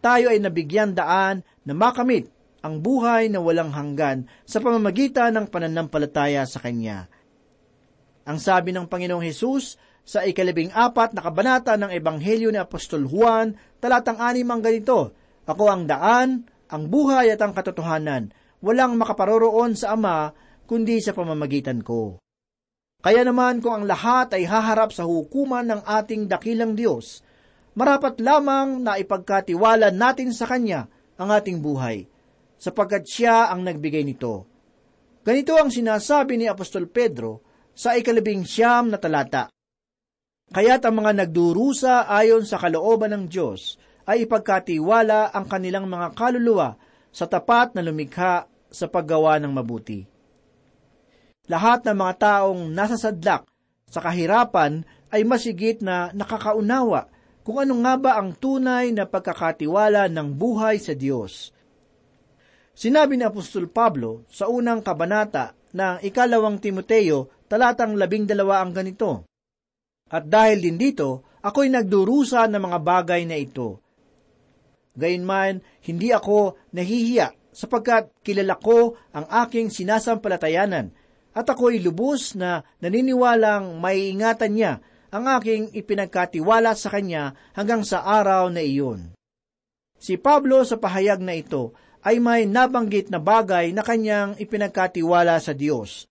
tayo 0.04 0.32
ay 0.32 0.40
nabigyan 0.40 0.96
daan 0.96 1.44
na 1.64 1.74
makamit 1.76 2.28
ang 2.64 2.80
buhay 2.80 3.28
na 3.28 3.44
walang 3.44 3.76
hanggan 3.76 4.24
sa 4.48 4.64
pamamagitan 4.64 5.36
ng 5.36 5.52
pananampalataya 5.52 6.48
sa 6.48 6.64
Kanya. 6.64 7.12
Ang 8.24 8.40
sabi 8.40 8.72
ng 8.72 8.88
Panginoong 8.88 9.24
Hesus 9.24 9.76
sa 10.04 10.24
ikalabing 10.24 10.72
apat 10.72 11.12
na 11.12 11.20
kabanata 11.20 11.76
ng 11.76 11.92
Ebanghelyo 11.92 12.52
ni 12.52 12.60
Apostol 12.60 13.04
Juan, 13.04 13.56
talatang 13.84 14.20
anim 14.20 14.48
ang 14.48 14.64
ganito, 14.64 15.12
Ako 15.44 15.68
ang 15.68 15.84
daan, 15.84 16.48
ang 16.72 16.88
buhay 16.88 17.36
at 17.36 17.44
ang 17.44 17.52
katotohanan, 17.52 18.32
walang 18.64 18.96
makaparoroon 18.96 19.76
sa 19.76 20.00
Ama, 20.00 20.32
kundi 20.74 20.98
sa 21.06 21.14
pamamagitan 21.14 21.86
ko. 21.86 22.18
Kaya 22.98 23.22
naman 23.22 23.62
kung 23.62 23.78
ang 23.78 23.86
lahat 23.86 24.34
ay 24.34 24.50
haharap 24.50 24.90
sa 24.90 25.06
hukuman 25.06 25.62
ng 25.70 25.86
ating 25.86 26.26
dakilang 26.26 26.74
Diyos, 26.74 27.22
marapat 27.78 28.18
lamang 28.18 28.82
na 28.82 28.98
ipagkatiwala 28.98 29.94
natin 29.94 30.34
sa 30.34 30.50
Kanya 30.50 30.90
ang 31.22 31.30
ating 31.30 31.62
buhay 31.62 32.10
sapagkat 32.58 33.06
siya 33.06 33.54
ang 33.54 33.62
nagbigay 33.62 34.02
nito. 34.02 34.50
Ganito 35.22 35.54
ang 35.54 35.70
sinasabi 35.70 36.42
ni 36.42 36.50
Apostol 36.50 36.90
Pedro 36.90 37.46
sa 37.78 37.94
ikalabing 37.94 38.42
siyam 38.42 38.90
na 38.90 38.98
talata. 38.98 39.54
Kaya't 40.50 40.90
ang 40.90 41.06
mga 41.06 41.22
nagdurusa 41.22 42.10
ayon 42.10 42.50
sa 42.50 42.58
kalooban 42.58 43.14
ng 43.14 43.26
Diyos 43.30 43.78
ay 44.10 44.26
ipagkatiwala 44.26 45.38
ang 45.38 45.46
kanilang 45.46 45.86
mga 45.86 46.18
kaluluwa 46.18 46.82
sa 47.14 47.30
tapat 47.30 47.78
na 47.78 47.86
lumikha 47.86 48.50
sa 48.74 48.90
paggawa 48.90 49.38
ng 49.38 49.54
mabuti. 49.54 50.13
Lahat 51.52 51.84
ng 51.84 51.98
mga 52.00 52.14
taong 52.24 52.72
nasa 52.72 52.96
sadlak 52.96 53.44
sa 53.92 54.00
kahirapan 54.00 54.88
ay 55.12 55.28
masigit 55.28 55.84
na 55.84 56.08
nakakaunawa 56.16 57.12
kung 57.44 57.60
ano 57.60 57.76
nga 57.84 58.00
ba 58.00 58.12
ang 58.16 58.32
tunay 58.32 58.96
na 58.96 59.04
pagkakatiwala 59.04 60.08
ng 60.08 60.28
buhay 60.40 60.80
sa 60.80 60.96
Diyos. 60.96 61.52
Sinabi 62.72 63.20
ni 63.20 63.28
Apostol 63.28 63.68
Pablo 63.68 64.24
sa 64.32 64.48
unang 64.48 64.80
kabanata 64.80 65.52
ng 65.76 66.00
ikalawang 66.08 66.64
Timoteo, 66.64 67.44
talatang 67.52 68.00
labing 68.00 68.24
dalawa 68.24 68.64
ang 68.64 68.72
ganito. 68.72 69.28
At 70.10 70.26
dahil 70.32 70.64
din 70.64 70.80
dito, 70.80 71.28
ako'y 71.44 71.68
nagdurusa 71.68 72.48
ng 72.48 72.62
mga 72.72 72.80
bagay 72.80 73.28
na 73.28 73.36
ito. 73.36 73.84
Gayunman, 74.96 75.60
hindi 75.84 76.16
ako 76.16 76.56
nahihiya 76.72 77.52
sapagkat 77.52 78.16
kilala 78.24 78.56
ko 78.58 78.96
ang 79.12 79.28
aking 79.46 79.70
sinasampalatayanan 79.70 81.03
at 81.34 81.46
ako'y 81.50 81.82
lubos 81.82 82.38
na 82.38 82.62
naniniwalang 82.80 83.82
maiingatan 83.82 84.54
niya 84.54 84.74
ang 85.14 85.30
aking 85.38 85.74
ipinagkatiwala 85.74 86.74
sa 86.74 86.90
kanya 86.90 87.38
hanggang 87.54 87.86
sa 87.86 88.02
araw 88.02 88.50
na 88.50 88.62
iyon. 88.62 89.14
Si 89.98 90.18
Pablo 90.18 90.66
sa 90.66 90.78
pahayag 90.82 91.22
na 91.22 91.38
ito 91.38 91.74
ay 92.02 92.18
may 92.18 92.46
nabanggit 92.50 93.14
na 93.14 93.22
bagay 93.22 93.72
na 93.72 93.86
kanyang 93.86 94.36
ipinagkatiwala 94.38 95.38
sa 95.38 95.54
Diyos. 95.54 96.10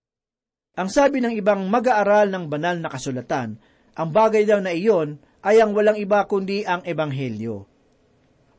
Ang 0.73 0.89
sabi 0.89 1.21
ng 1.21 1.37
ibang 1.37 1.69
mag-aaral 1.69 2.33
ng 2.33 2.49
banal 2.49 2.81
na 2.81 2.89
kasulatan, 2.89 3.61
ang 3.93 4.09
bagay 4.09 4.49
daw 4.49 4.57
na 4.63 4.73
iyon 4.73 5.21
ay 5.45 5.61
ang 5.61 5.77
walang 5.77 6.01
iba 6.01 6.25
kundi 6.25 6.65
ang 6.65 6.81
Ebanghelyo. 6.81 7.69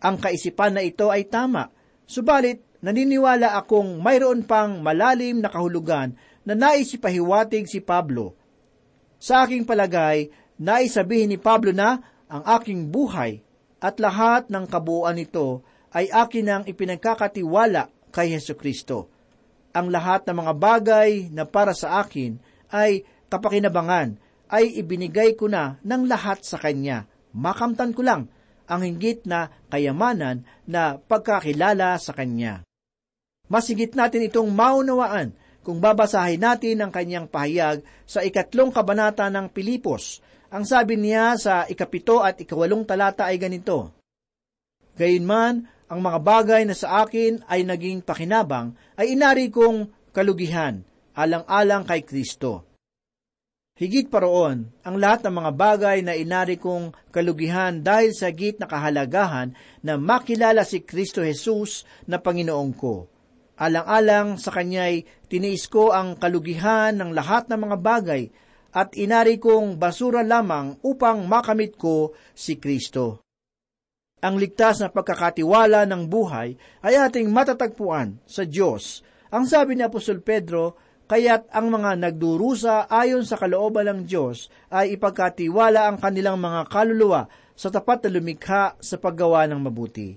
Ang 0.03 0.15
kaisipan 0.21 0.77
na 0.77 0.85
ito 0.85 1.09
ay 1.09 1.25
tama, 1.25 1.73
subalit 2.05 2.61
naniniwala 2.83 3.55
akong 3.57 4.03
mayroon 4.03 4.45
pang 4.45 4.83
malalim 4.83 5.39
na 5.39 5.49
kahulugan 5.49 6.13
na 6.43 6.53
naisipahiwatig 6.55 7.67
si 7.67 7.79
Pablo. 7.79 8.35
Sa 9.19 9.47
aking 9.47 9.63
palagay, 9.63 10.27
naisabihin 10.59 11.31
ni 11.31 11.39
Pablo 11.39 11.71
na 11.71 11.99
ang 12.27 12.43
aking 12.59 12.91
buhay 12.91 13.39
at 13.79 13.99
lahat 13.99 14.51
ng 14.51 14.67
kabuuan 14.67 15.15
nito 15.15 15.63
ay 15.95 16.11
akin 16.11 16.47
ang 16.49 16.63
ipinagkakatiwala 16.67 18.11
kay 18.11 18.35
Heso 18.35 18.55
Kristo. 18.55 19.11
Ang 19.73 19.89
lahat 19.89 20.27
ng 20.27 20.37
mga 20.43 20.53
bagay 20.53 21.11
na 21.33 21.49
para 21.49 21.73
sa 21.73 22.03
akin 22.03 22.37
ay 22.69 23.05
kapakinabangan, 23.29 24.21
ay 24.53 24.77
ibinigay 24.77 25.33
ko 25.33 25.49
na 25.49 25.81
ng 25.81 26.05
lahat 26.05 26.45
sa 26.45 26.61
Kanya. 26.61 27.09
Makamtan 27.33 27.89
ko 27.97 28.05
lang 28.05 28.29
ang 28.69 28.81
hinggit 28.85 29.25
na 29.25 29.49
kayamanan 29.73 30.45
na 30.69 31.01
pagkakilala 31.01 31.97
sa 31.97 32.13
Kanya. 32.13 32.61
Masigit 33.49 33.97
natin 33.97 34.29
itong 34.29 34.53
maunawaan 34.53 35.33
kung 35.63 35.79
babasahin 35.79 36.43
natin 36.43 36.83
ang 36.83 36.91
kanyang 36.91 37.25
pahayag 37.25 37.81
sa 38.03 38.21
ikatlong 38.21 38.69
kabanata 38.69 39.31
ng 39.31 39.49
Pilipos. 39.49 40.19
Ang 40.53 40.67
sabi 40.67 40.99
niya 40.99 41.39
sa 41.39 41.63
ikapito 41.65 42.21
at 42.21 42.37
ikawalong 42.37 42.85
talata 42.85 43.25
ay 43.31 43.41
ganito, 43.41 43.95
Gayunman, 44.93 45.65
ang 45.89 45.99
mga 46.03 46.19
bagay 46.21 46.61
na 46.69 46.77
sa 46.77 47.01
akin 47.01 47.41
ay 47.49 47.65
naging 47.65 48.05
pakinabang 48.05 48.77
ay 48.93 49.17
inari 49.17 49.49
kong 49.49 49.89
kalugihan, 50.13 50.85
alang-alang 51.17 51.87
kay 51.89 52.05
Kristo. 52.05 52.69
Higit 53.73 54.13
pa 54.13 54.21
roon, 54.21 54.69
ang 54.85 55.01
lahat 55.01 55.25
ng 55.25 55.33
mga 55.33 55.51
bagay 55.57 55.97
na 56.05 56.13
inari 56.13 56.61
kong 56.61 56.93
kalugihan 57.09 57.81
dahil 57.81 58.13
sa 58.13 58.29
git 58.29 58.61
na 58.61 58.69
kahalagahan 58.69 59.57
na 59.81 59.97
makilala 59.97 60.61
si 60.61 60.85
Kristo 60.85 61.25
Jesus 61.25 61.81
na 62.05 62.21
Panginoon 62.21 62.71
ko. 62.77 63.09
Alang-alang 63.57 64.41
sa 64.41 64.49
Kanya'y 64.49 65.29
tiniis 65.29 65.69
ko 65.69 65.93
ang 65.93 66.17
kalugihan 66.17 66.97
ng 66.97 67.13
lahat 67.13 67.49
ng 67.49 67.59
mga 67.59 67.77
bagay 67.81 68.23
at 68.73 68.97
inari 68.97 69.37
kong 69.37 69.77
basura 69.77 70.25
lamang 70.25 70.81
upang 70.81 71.29
makamit 71.29 71.77
ko 71.77 72.17
si 72.33 72.57
Kristo 72.57 73.23
ang 74.23 74.39
ligtas 74.39 74.79
na 74.79 74.87
pagkakatiwala 74.87 75.83
ng 75.83 76.07
buhay 76.07 76.55
ay 76.79 76.95
ating 76.95 77.27
matatagpuan 77.27 78.23
sa 78.23 78.47
Diyos. 78.47 79.03
Ang 79.27 79.43
sabi 79.43 79.75
ni 79.75 79.83
Apostol 79.83 80.23
Pedro, 80.23 80.79
kaya't 81.11 81.51
ang 81.51 81.67
mga 81.67 81.99
nagdurusa 81.99 82.87
ayon 82.87 83.27
sa 83.27 83.35
kalooban 83.35 83.91
ng 83.91 83.99
Diyos 84.07 84.47
ay 84.71 84.95
ipagkatiwala 84.95 85.91
ang 85.91 85.99
kanilang 85.99 86.39
mga 86.39 86.71
kaluluwa 86.71 87.27
sa 87.51 87.67
tapat 87.67 88.07
na 88.07 88.15
lumikha 88.15 88.79
sa 88.79 88.95
paggawa 88.95 89.43
ng 89.51 89.59
mabuti. 89.59 90.15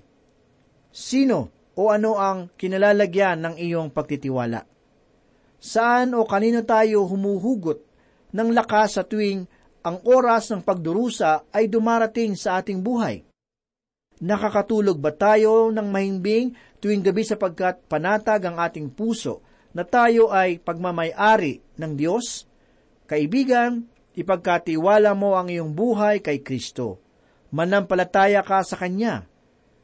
Sino 0.87 1.56
o 1.77 1.93
ano 1.93 2.17
ang 2.17 2.49
kinalalagyan 2.57 3.45
ng 3.45 3.55
iyong 3.61 3.93
pagtitiwala? 3.93 4.65
Saan 5.61 6.17
o 6.17 6.25
kanino 6.25 6.65
tayo 6.65 7.05
humuhugot 7.05 7.79
ng 8.33 8.49
lakas 8.51 8.97
sa 8.97 9.03
tuwing 9.05 9.45
ang 9.85 10.01
oras 10.03 10.49
ng 10.51 10.65
pagdurusa 10.65 11.53
ay 11.53 11.69
dumarating 11.69 12.33
sa 12.33 12.59
ating 12.59 12.81
buhay? 12.81 13.23
Nakakatulog 14.17 14.97
ba 14.97 15.13
tayo 15.13 15.69
ng 15.69 15.87
mahimbing 15.93 16.57
tuwing 16.81 17.05
gabi 17.05 17.21
sapagkat 17.21 17.85
panatag 17.85 18.49
ang 18.49 18.57
ating 18.57 18.89
puso 18.89 19.45
na 19.77 19.85
tayo 19.85 20.33
ay 20.33 20.57
pagmamayari 20.57 21.61
ng 21.77 21.93
Diyos? 21.93 22.49
Kaibigan, 23.05 23.85
ipagkatiwala 24.17 25.13
mo 25.13 25.37
ang 25.37 25.53
iyong 25.53 25.77
buhay 25.77 26.25
kay 26.25 26.41
Kristo. 26.41 26.97
Manampalataya 27.53 28.41
ka 28.41 28.65
sa 28.65 28.75
Kanya. 28.75 29.29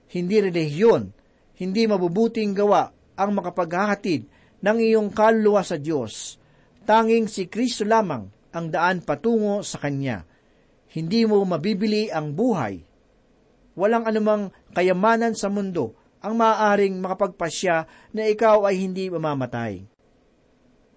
Hindi 0.09 0.41
relihiyon, 0.43 1.22
hindi 1.63 1.87
mabubuting 1.87 2.51
gawa 2.51 2.91
ang 3.15 3.39
makapaghahatid 3.39 4.27
ng 4.59 4.77
iyong 4.83 5.09
kaluluwa 5.15 5.63
sa 5.63 5.79
Diyos. 5.79 6.35
Tanging 6.83 7.31
si 7.31 7.47
Kristo 7.47 7.87
lamang 7.87 8.27
ang 8.51 8.67
daan 8.67 8.99
patungo 8.99 9.63
sa 9.63 9.79
Kanya. 9.79 10.27
Hindi 10.91 11.23
mo 11.23 11.39
mabibili 11.47 12.11
ang 12.11 12.35
buhay. 12.35 12.83
Walang 13.79 14.03
anumang 14.03 14.51
kayamanan 14.75 15.33
sa 15.33 15.47
mundo 15.47 15.95
ang 16.19 16.35
maaaring 16.35 16.99
makapagpasya 16.99 17.75
na 18.11 18.23
ikaw 18.27 18.67
ay 18.67 18.83
hindi 18.83 19.07
mamamatay. 19.07 19.83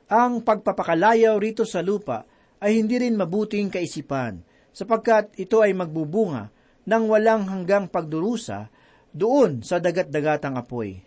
Ang 0.07 0.43
pagpapakalayaw 0.43 1.35
rito 1.39 1.63
sa 1.67 1.83
lupa 1.83 2.27
ay 2.63 2.79
hindi 2.79 3.01
rin 3.01 3.19
mabuting 3.19 3.71
kaisipan, 3.71 4.43
sapagkat 4.71 5.35
ito 5.35 5.63
ay 5.63 5.75
magbubunga 5.75 6.55
ng 6.87 7.05
walang 7.11 7.51
hanggang 7.51 7.91
pagdurusa 7.91 8.71
doon 9.17 9.65
sa 9.65 9.81
dagat-dagatang 9.81 10.61
apoy. 10.61 11.01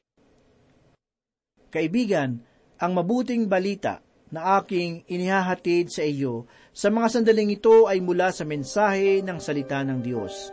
Kaibigan, 1.69 2.41
ang 2.81 2.91
mabuting 2.97 3.45
balita 3.45 4.01
na 4.33 4.57
aking 4.57 5.05
inihahatid 5.05 5.93
sa 5.93 6.01
iyo 6.01 6.49
sa 6.73 6.89
mga 6.89 7.07
sandaling 7.21 7.53
ito 7.53 7.85
ay 7.85 8.01
mula 8.01 8.33
sa 8.33 8.45
mensahe 8.45 9.21
ng 9.21 9.37
salita 9.37 9.85
ng 9.85 10.01
Diyos. 10.01 10.49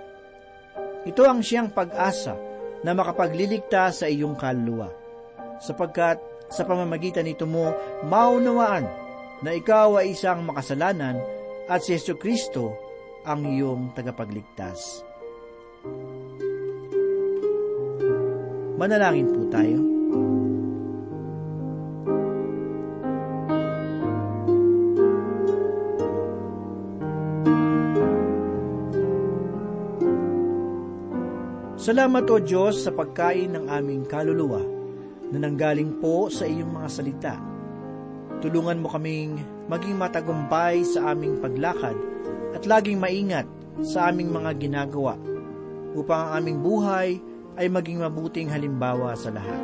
Ito 1.09 1.23
ang 1.25 1.41
siyang 1.41 1.73
pag-asa 1.73 2.37
na 2.85 2.93
makapagliligtas 2.93 4.05
sa 4.05 4.07
iyong 4.11 4.37
kaluluwa, 4.37 4.93
sapagkat 5.63 6.21
sa 6.53 6.63
pamamagitan 6.69 7.25
nito 7.25 7.49
mo 7.49 7.73
maunawaan 8.05 8.85
na 9.41 9.51
ikaw 9.57 10.03
ay 10.03 10.13
isang 10.13 10.45
makasalanan 10.45 11.17
at 11.67 11.81
si 11.83 11.97
Yesu 11.97 12.19
Kristo 12.21 12.77
ang 13.27 13.43
iyong 13.47 13.97
tagapagligtas. 13.97 15.03
Manalangin 18.77 19.33
po 19.33 19.41
tayo. 19.49 19.81
Salamat 31.87 32.27
o 32.29 32.37
Diyos 32.43 32.85
sa 32.85 32.93
pagkain 32.93 33.55
ng 33.57 33.71
aming 33.71 34.05
kaluluwa 34.11 34.61
na 35.31 35.39
nanggaling 35.39 35.97
po 36.03 36.29
sa 36.29 36.45
iyong 36.45 36.77
mga 36.77 36.89
salita. 36.91 37.35
Tulungan 38.45 38.83
mo 38.83 38.93
kaming 38.93 39.41
maging 39.73 39.97
matagumpay 39.97 40.85
sa 40.85 41.15
aming 41.15 41.41
paglakad 41.41 41.97
at 42.53 42.67
laging 42.69 43.01
maingat 43.01 43.49
sa 43.87 44.11
aming 44.11 44.35
mga 44.35 44.59
ginagawa 44.61 45.17
upang 45.97 46.29
ang 46.29 46.31
aming 46.43 46.59
buhay 46.61 47.09
ay 47.57 47.73
maging 47.73 48.05
mabuting 48.05 48.53
halimbawa 48.53 49.17
sa 49.17 49.33
lahat. 49.33 49.61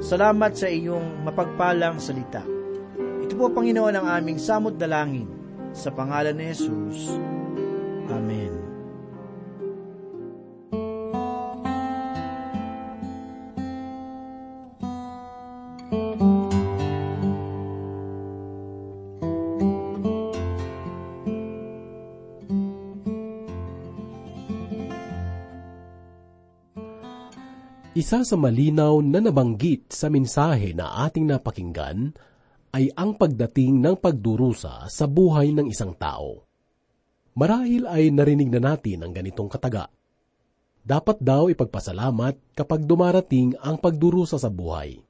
Salamat 0.00 0.52
sa 0.56 0.68
iyong 0.68 1.24
mapagpalang 1.24 2.00
salita. 2.00 2.44
Ito 3.24 3.32
po, 3.36 3.52
Panginoon, 3.52 3.96
ang 3.96 4.06
aming 4.08 4.40
samot 4.40 4.76
dalangin. 4.76 5.28
Sa 5.76 5.92
pangalan 5.92 6.32
ni 6.36 6.56
Jesus. 6.56 7.20
Amen. 8.08 8.55
Isa 27.96 28.28
sa 28.28 28.36
malinaw 28.36 29.00
na 29.00 29.24
nabanggit 29.24 29.88
sa 29.88 30.12
mensahe 30.12 30.76
na 30.76 31.08
ating 31.08 31.32
napakinggan 31.32 32.12
ay 32.76 32.92
ang 32.92 33.16
pagdating 33.16 33.80
ng 33.80 33.96
pagdurusa 33.96 34.84
sa 34.92 35.08
buhay 35.08 35.56
ng 35.56 35.64
isang 35.72 35.96
tao. 35.96 36.44
Marahil 37.40 37.88
ay 37.88 38.12
narinig 38.12 38.52
na 38.52 38.60
natin 38.60 39.00
ang 39.00 39.16
ganitong 39.16 39.48
kataga. 39.48 39.88
Dapat 40.84 41.24
daw 41.24 41.48
ipagpasalamat 41.48 42.52
kapag 42.52 42.84
dumarating 42.84 43.56
ang 43.64 43.80
pagdurusa 43.80 44.36
sa 44.36 44.52
buhay. 44.52 45.00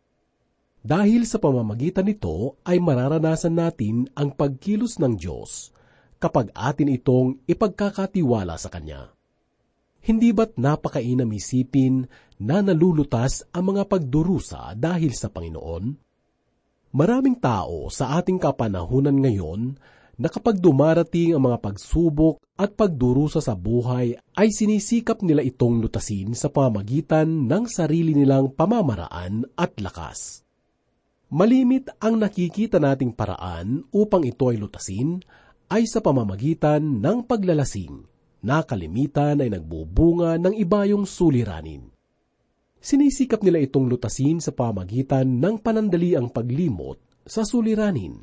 Dahil 0.79 1.27
sa 1.27 1.43
pamamagitan 1.43 2.07
nito 2.07 2.63
ay 2.63 2.79
mararanasan 2.79 3.67
natin 3.67 4.07
ang 4.15 4.31
pagkilos 4.31 5.03
ng 5.03 5.19
Diyos 5.19 5.75
kapag 6.23 6.55
atin 6.55 6.95
itong 6.95 7.43
ipagkakatiwala 7.51 8.55
sa 8.55 8.71
Kanya. 8.71 9.16
Hindi 10.07 10.31
ba't 10.31 10.55
napakainam 10.55 11.27
isipin 11.35 12.07
na 12.39 12.63
nalulutas 12.63 13.43
ang 13.51 13.75
mga 13.75 13.91
pagdurusa 13.91 14.79
dahil 14.79 15.11
sa 15.11 15.27
Panginoon? 15.27 15.99
Maraming 16.95 17.35
tao 17.43 17.91
sa 17.91 18.15
ating 18.15 18.39
kapanahunan 18.39 19.19
ngayon 19.19 19.75
na 20.15 20.31
kapag 20.31 20.63
dumarating 20.63 21.35
ang 21.35 21.51
mga 21.51 21.59
pagsubok 21.59 22.39
at 22.55 22.79
pagdurusa 22.79 23.43
sa 23.43 23.59
buhay 23.59 24.15
ay 24.39 24.49
sinisikap 24.55 25.27
nila 25.27 25.43
itong 25.43 25.83
lutasin 25.83 26.39
sa 26.39 26.55
pamagitan 26.55 27.51
ng 27.51 27.67
sarili 27.67 28.15
nilang 28.15 28.55
pamamaraan 28.55 29.43
at 29.59 29.75
lakas. 29.83 30.47
Malimit 31.35 31.91
ang 31.99 32.23
nakikita 32.23 32.79
nating 32.79 33.11
paraan 33.11 33.83
upang 33.91 34.23
ito 34.23 34.55
ay 34.55 34.57
lutasin 34.63 35.19
ay 35.67 35.83
sa 35.91 35.99
pamamagitan 35.99 37.03
ng 37.03 37.27
paglalasing 37.27 38.16
na 38.47 38.63
kalimitan 38.63 39.43
ay 39.43 39.51
nagbubunga 39.51 40.39
ng 40.39 40.55
ibayong 40.55 41.03
suliranin. 41.03 41.91
Sinisikap 42.79 43.43
nila 43.43 43.59
itong 43.59 43.91
lutasin 43.91 44.39
sa 44.39 44.55
pamagitan 44.55 45.43
ng 45.43 45.59
panandaliang 45.59 46.31
paglimot 46.31 47.03
sa 47.27 47.43
suliranin. 47.43 48.23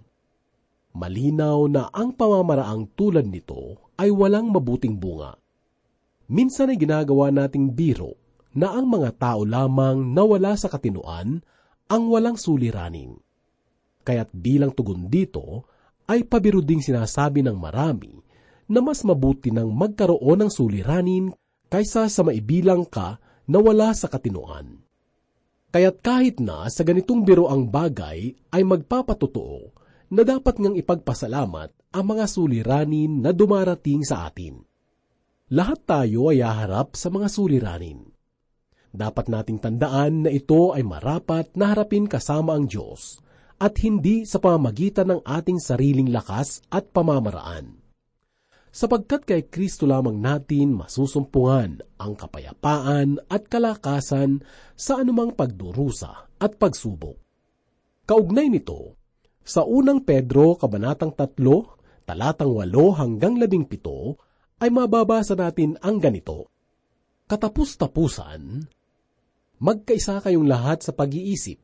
Malinaw 0.95 1.67
na 1.67 1.91
ang 1.91 2.15
pamamaraang 2.15 2.95
tulad 2.95 3.27
nito 3.27 3.91
ay 3.99 4.07
walang 4.07 4.47
mabuting 4.47 4.95
bunga. 4.95 5.35
Minsan 6.31 6.71
ay 6.71 6.79
ginagawa 6.79 7.27
nating 7.27 7.75
biro 7.75 8.15
na 8.55 8.71
ang 8.71 8.87
mga 8.87 9.19
tao 9.19 9.43
lamang 9.43 10.15
na 10.15 10.23
wala 10.23 10.55
sa 10.55 10.71
katinuan 10.71 11.43
ang 11.91 12.03
walang 12.07 12.39
suliranin. 12.39 13.19
Kaya't 14.07 14.31
bilang 14.31 14.71
tugon 14.71 15.11
dito, 15.11 15.67
ay 16.07 16.23
pabiro 16.23 16.63
ding 16.63 16.79
sinasabi 16.79 17.43
ng 17.43 17.55
marami 17.55 18.23
na 18.67 18.79
mas 18.79 19.03
mabuti 19.03 19.51
nang 19.51 19.71
magkaroon 19.75 20.45
ng 20.45 20.51
suliranin 20.51 21.33
kaysa 21.67 22.07
sa 22.07 22.21
maibilang 22.21 22.87
ka 22.87 23.19
na 23.49 23.57
wala 23.59 23.91
sa 23.91 24.07
katinuan. 24.07 24.79
Kaya't 25.73 26.05
kahit 26.05 26.37
na 26.37 26.69
sa 26.69 26.85
ganitong 26.85 27.25
biro 27.25 27.49
ang 27.49 27.65
bagay 27.65 28.37
ay 28.53 28.61
magpapatotoo 28.61 29.73
na 30.13 30.21
dapat 30.21 30.61
ngang 30.61 30.77
ipagpasalamat 30.77 31.73
ang 31.97 32.05
mga 32.05 32.25
suliranin 32.29 33.25
na 33.25 33.33
dumarating 33.33 34.05
sa 34.05 34.29
atin. 34.29 34.61
Lahat 35.49 35.81
tayo 35.81 36.29
ay 36.29 36.45
haharap 36.45 36.93
sa 36.93 37.09
mga 37.09 37.27
suliranin. 37.29 38.05
Dapat 38.93 39.25
nating 39.33 39.57
tandaan 39.57 40.29
na 40.29 40.29
ito 40.29 40.77
ay 40.77 40.85
marapat 40.85 41.57
na 41.57 41.73
harapin 41.73 42.05
kasama 42.05 42.53
ang 42.53 42.69
Diyos 42.69 43.17
at 43.57 43.73
hindi 43.81 44.29
sa 44.29 44.37
pamamagitan 44.37 45.09
ng 45.09 45.21
ating 45.25 45.57
sariling 45.57 46.13
lakas 46.13 46.61
at 46.69 46.93
pamamaraan 46.93 47.82
sapagkat 48.73 49.21
kay 49.29 49.41
Kristo 49.45 49.85
lamang 49.85 50.17
natin 50.17 50.73
masusumpungan 50.73 51.85
ang 52.01 52.17
kapayapaan 52.17 53.21
at 53.29 53.45
kalakasan 53.45 54.41
sa 54.73 54.97
anumang 54.97 55.37
pagdurusa 55.37 56.33
at 56.41 56.57
pagsubok. 56.57 57.21
Kaugnay 58.09 58.49
nito, 58.49 58.97
sa 59.45 59.61
unang 59.61 60.01
Pedro 60.01 60.57
Kabanatang 60.57 61.13
3, 61.13 62.09
talatang 62.09 62.51
8 62.57 62.99
hanggang 62.99 63.37
17, 63.37 63.77
ay 64.65 64.69
mababasa 64.73 65.37
natin 65.37 65.77
ang 65.79 66.01
ganito. 66.01 66.49
Katapus-tapusan, 67.29 68.41
magkaisa 69.61 70.19
kayong 70.19 70.49
lahat 70.49 70.83
sa 70.83 70.91
pag-iisip, 70.91 71.61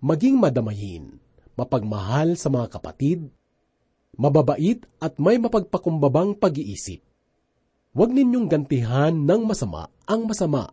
maging 0.00 0.38
madamayin, 0.38 1.18
mapagmahal 1.58 2.38
sa 2.38 2.48
mga 2.48 2.78
kapatid, 2.78 3.28
mababait 4.16 4.82
at 4.98 5.20
may 5.22 5.36
mapagpakumbabang 5.36 6.38
pag-iisip. 6.40 7.04
Huwag 7.92 8.10
ninyong 8.14 8.46
gantihan 8.48 9.14
ng 9.14 9.42
masama 9.44 9.90
ang 10.06 10.26
masama 10.26 10.70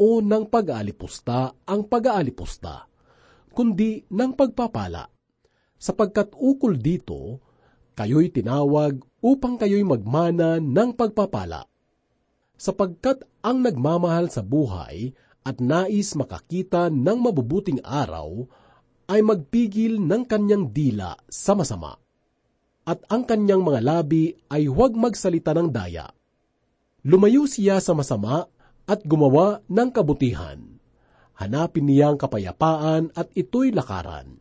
o 0.00 0.24
ng 0.24 0.48
pag-aalipusta 0.48 1.52
ang 1.68 1.84
pag-aalipusta, 1.84 2.88
kundi 3.52 4.06
ng 4.08 4.32
pagpapala. 4.32 5.04
Sapagkat 5.80 6.32
ukol 6.36 6.80
dito, 6.80 7.40
kayo'y 7.96 8.32
tinawag 8.32 8.96
upang 9.20 9.60
kayo'y 9.60 9.84
magmana 9.84 10.56
ng 10.56 10.90
pagpapala. 10.96 11.68
Sapagkat 12.60 13.24
ang 13.40 13.64
nagmamahal 13.64 14.28
sa 14.28 14.44
buhay 14.44 15.12
at 15.44 15.60
nais 15.64 16.12
makakita 16.12 16.92
ng 16.92 17.18
mabubuting 17.24 17.80
araw 17.80 18.44
ay 19.08 19.24
magpigil 19.24 19.96
ng 20.00 20.22
kanyang 20.28 20.68
dila 20.68 21.16
sa 21.28 21.56
masama 21.56 21.99
at 22.84 23.04
ang 23.12 23.28
kanyang 23.28 23.60
mga 23.60 23.80
labi 23.84 24.32
ay 24.48 24.66
huwag 24.66 24.96
magsalita 24.96 25.52
ng 25.56 25.68
daya. 25.68 26.08
Lumayo 27.04 27.48
siya 27.48 27.80
sa 27.80 27.96
masama 27.96 28.48
at 28.84 29.00
gumawa 29.04 29.64
ng 29.68 29.88
kabutihan. 29.92 30.60
Hanapin 31.40 31.88
niya 31.88 32.12
ang 32.12 32.18
kapayapaan 32.20 33.16
at 33.16 33.32
ito'y 33.32 33.72
lakaran. 33.72 34.40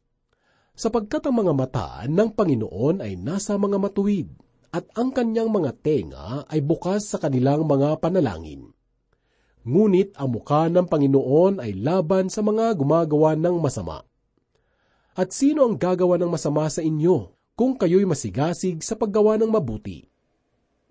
Sapagkat 0.75 1.28
ang 1.28 1.43
mga 1.43 1.54
mata 1.56 1.89
ng 2.08 2.36
Panginoon 2.36 3.04
ay 3.04 3.15
nasa 3.19 3.56
mga 3.56 3.80
matuwid 3.80 4.28
at 4.75 4.88
ang 4.95 5.15
kanyang 5.15 5.47
mga 5.52 5.71
tenga 5.80 6.28
ay 6.47 6.60
bukas 6.60 7.08
sa 7.08 7.17
kanilang 7.19 7.63
mga 7.67 7.99
panalangin. 8.04 8.71
Ngunit 9.63 10.15
ang 10.15 10.36
mukha 10.36 10.71
ng 10.71 10.88
Panginoon 10.88 11.60
ay 11.60 11.75
laban 11.75 12.32
sa 12.32 12.39
mga 12.39 12.75
gumagawa 12.80 13.36
ng 13.36 13.56
masama. 13.60 14.04
At 15.19 15.36
sino 15.36 15.67
ang 15.67 15.75
gagawa 15.75 16.15
ng 16.15 16.32
masama 16.32 16.67
sa 16.71 16.80
inyo 16.80 17.38
kung 17.60 17.76
kayo'y 17.76 18.08
masigasig 18.08 18.80
sa 18.80 18.95
paggawa 18.95 19.36
ng 19.36 19.52
mabuti? 19.52 20.08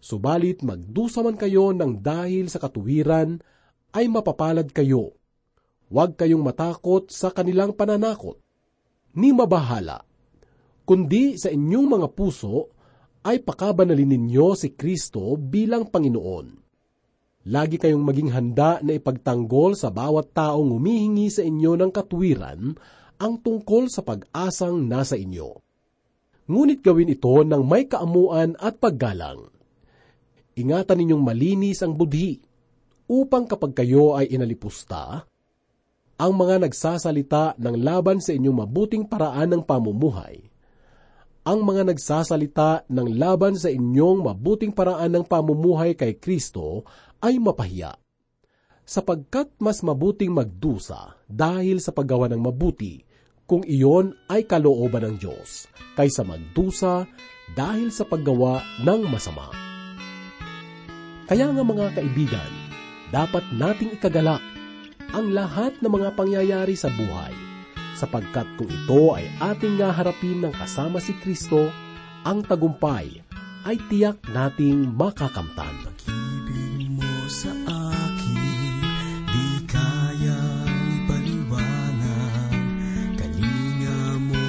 Subalit 0.04 0.60
magdusa 0.60 1.24
man 1.24 1.40
kayo 1.40 1.72
ng 1.72 2.04
dahil 2.04 2.52
sa 2.52 2.60
katuwiran, 2.60 3.40
ay 3.96 4.04
mapapalad 4.12 4.68
kayo. 4.68 5.16
Huwag 5.88 6.20
kayong 6.20 6.44
matakot 6.44 7.08
sa 7.08 7.32
kanilang 7.32 7.72
pananakot. 7.72 8.36
Ni 9.16 9.32
mabahala, 9.32 10.04
kundi 10.84 11.40
sa 11.40 11.48
inyong 11.48 11.88
mga 11.88 12.08
puso 12.12 12.68
ay 13.24 13.40
pakabanalin 13.40 14.12
ninyo 14.12 14.52
si 14.52 14.76
Kristo 14.76 15.40
bilang 15.40 15.88
Panginoon. 15.88 16.46
Lagi 17.48 17.80
kayong 17.80 18.04
maging 18.04 18.28
handa 18.36 18.84
na 18.84 18.92
ipagtanggol 18.92 19.72
sa 19.72 19.88
bawat 19.88 20.36
taong 20.36 20.68
humihingi 20.76 21.32
sa 21.32 21.40
inyo 21.40 21.80
ng 21.80 21.88
katwiran 21.88 22.76
ang 23.16 23.40
tungkol 23.40 23.88
sa 23.88 24.04
pag-asang 24.04 24.84
nasa 24.84 25.16
inyo. 25.16 25.67
Ngunit 26.48 26.80
gawin 26.80 27.12
ito 27.12 27.44
ng 27.44 27.60
may 27.60 27.84
kaamuan 27.84 28.56
at 28.56 28.80
paggalang. 28.80 29.52
Ingatan 30.56 31.04
ninyong 31.04 31.22
malinis 31.22 31.84
ang 31.84 31.92
budhi 31.92 32.40
upang 33.04 33.44
kapag 33.44 33.76
kayo 33.76 34.16
ay 34.16 34.32
inalipusta, 34.32 35.28
ang 36.18 36.32
mga 36.34 36.66
nagsasalita 36.66 37.54
ng 37.60 37.74
laban 37.78 38.18
sa 38.18 38.34
inyong 38.34 38.66
mabuting 38.66 39.04
paraan 39.06 39.54
ng 39.54 39.62
pamumuhay, 39.62 40.48
ang 41.48 41.64
mga 41.64 41.94
nagsasalita 41.94 42.84
ng 42.90 43.08
laban 43.16 43.56
sa 43.56 43.72
inyong 43.72 44.20
mabuting 44.26 44.72
paraan 44.74 45.14
ng 45.14 45.24
pamumuhay 45.24 45.96
kay 45.96 46.20
Kristo 46.20 46.84
ay 47.24 47.40
mapahiya. 47.40 47.96
Sapagkat 48.88 49.56
mas 49.60 49.84
mabuting 49.84 50.32
magdusa 50.32 51.16
dahil 51.28 51.80
sa 51.80 51.92
paggawa 51.92 52.28
ng 52.32 52.40
mabuti 52.40 53.04
kung 53.48 53.64
iyon 53.64 54.12
ay 54.28 54.44
kalooban 54.44 55.08
ng 55.08 55.16
Diyos 55.16 55.64
kaysa 55.96 56.20
magdusa 56.20 57.08
dahil 57.56 57.88
sa 57.88 58.04
paggawa 58.04 58.60
ng 58.84 59.08
masama. 59.08 59.48
Kaya 61.24 61.48
nga 61.48 61.64
mga 61.64 61.96
kaibigan, 61.96 62.52
dapat 63.08 63.44
nating 63.56 63.96
ikagalak 63.96 64.44
ang 65.16 65.32
lahat 65.32 65.72
ng 65.80 65.88
mga 65.88 66.12
pangyayari 66.12 66.76
sa 66.76 66.92
buhay, 66.92 67.32
sapagkat 67.96 68.44
kung 68.60 68.68
ito 68.68 69.16
ay 69.16 69.24
ating 69.40 69.80
ngaharapin 69.80 70.44
ng 70.44 70.52
kasama 70.52 71.00
si 71.00 71.16
Kristo, 71.16 71.72
ang 72.28 72.44
tagumpay 72.44 73.24
ay 73.64 73.76
tiyak 73.88 74.20
nating 74.28 74.92
makakamtan. 74.92 75.72
Pag-ibig 75.88 76.92
mo 76.92 77.12
sa 77.32 77.52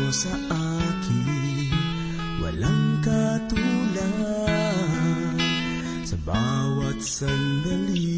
sa 0.09 0.33
akin, 0.49 1.69
walang 2.41 2.97
katulad. 3.05 4.07
Sa 6.01 6.17
bawat 6.25 6.97
sandali, 6.97 8.17